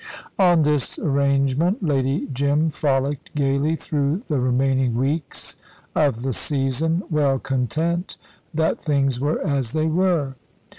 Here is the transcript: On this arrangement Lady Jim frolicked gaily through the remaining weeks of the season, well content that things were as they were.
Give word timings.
On 0.39 0.63
this 0.63 0.97
arrangement 0.97 1.83
Lady 1.85 2.27
Jim 2.33 2.71
frolicked 2.71 3.35
gaily 3.35 3.75
through 3.75 4.23
the 4.25 4.39
remaining 4.39 4.95
weeks 4.95 5.55
of 5.93 6.23
the 6.23 6.33
season, 6.33 7.03
well 7.11 7.37
content 7.37 8.17
that 8.51 8.79
things 8.81 9.19
were 9.19 9.39
as 9.45 9.73
they 9.73 9.85
were. 9.85 10.33